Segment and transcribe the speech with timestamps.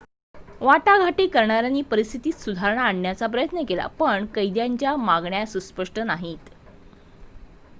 [0.61, 6.49] वाटाघाटी करणाऱ्यांनी परिस्थितीत सुधारणा आणण्याचा प्रयत्न केला पण कैद्यांच्या मागण्या सुस्पष्ट नाहीत